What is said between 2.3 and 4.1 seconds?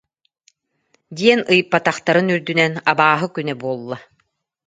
үрдүнэн: «Абааһы күнэ буолла